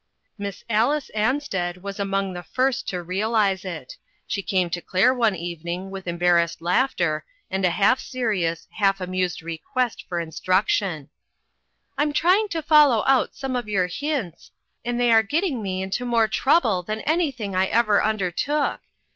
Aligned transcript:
Miss 0.35 0.63
Alice 0.67 1.11
Ansted 1.15 1.83
was 1.83 1.99
among 1.99 2.33
the 2.33 2.41
first 2.41 2.87
to 2.87 3.03
realize 3.03 3.63
it. 3.63 3.97
She 4.25 4.41
came 4.41 4.67
to 4.71 4.81
Claire 4.81 5.13
one 5.13 5.35
evening 5.35 5.91
with 5.91 6.07
embarrassed 6.07 6.59
laughter, 6.59 7.23
and 7.51 7.63
a 7.65 7.69
half 7.69 7.99
serious, 7.99 8.67
half 8.71 8.99
amused 8.99 9.43
request 9.43 10.03
for 10.09 10.19
instruction: 10.19 11.11
"I'm 11.99 12.13
trying 12.13 12.47
to 12.47 12.63
follow 12.63 13.03
out 13.05 13.35
some 13.35 13.55
of 13.55 13.69
your 13.69 13.85
hints, 13.85 14.49
and 14.83 14.99
they 14.99 15.11
are 15.11 15.21
getting 15.21 15.61
me 15.61 15.83
into 15.83 16.03
more 16.03 16.27
trouble 16.27 16.81
than 16.81 17.01
anything 17.01 17.55
I 17.55 17.67
ever 17.67 18.03
undertook. 18.03 18.81